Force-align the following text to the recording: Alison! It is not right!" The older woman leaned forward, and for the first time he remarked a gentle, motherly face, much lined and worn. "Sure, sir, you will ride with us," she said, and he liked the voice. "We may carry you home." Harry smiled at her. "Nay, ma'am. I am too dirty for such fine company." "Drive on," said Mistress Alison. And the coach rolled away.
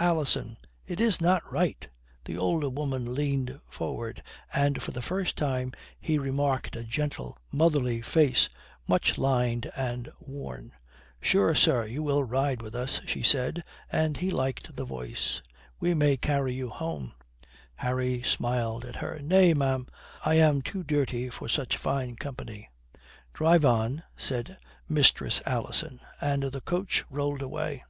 Alison! 0.00 0.56
It 0.88 1.00
is 1.00 1.20
not 1.20 1.52
right!" 1.52 1.86
The 2.24 2.36
older 2.36 2.68
woman 2.68 3.14
leaned 3.14 3.60
forward, 3.68 4.24
and 4.52 4.82
for 4.82 4.90
the 4.90 5.00
first 5.00 5.36
time 5.36 5.70
he 6.00 6.18
remarked 6.18 6.74
a 6.74 6.82
gentle, 6.82 7.38
motherly 7.52 8.02
face, 8.02 8.48
much 8.88 9.16
lined 9.18 9.70
and 9.76 10.10
worn. 10.18 10.72
"Sure, 11.20 11.54
sir, 11.54 11.86
you 11.86 12.02
will 12.02 12.24
ride 12.24 12.60
with 12.60 12.74
us," 12.74 13.00
she 13.06 13.22
said, 13.22 13.62
and 13.88 14.16
he 14.16 14.32
liked 14.32 14.74
the 14.74 14.84
voice. 14.84 15.40
"We 15.78 15.94
may 15.94 16.16
carry 16.16 16.54
you 16.54 16.70
home." 16.70 17.12
Harry 17.76 18.20
smiled 18.20 18.84
at 18.84 18.96
her. 18.96 19.20
"Nay, 19.22 19.54
ma'am. 19.54 19.86
I 20.26 20.34
am 20.34 20.60
too 20.60 20.82
dirty 20.82 21.30
for 21.30 21.48
such 21.48 21.76
fine 21.76 22.16
company." 22.16 22.68
"Drive 23.32 23.64
on," 23.64 24.02
said 24.16 24.58
Mistress 24.88 25.40
Alison. 25.46 26.00
And 26.20 26.42
the 26.50 26.60
coach 26.60 27.04
rolled 27.10 27.42
away. 27.42 27.80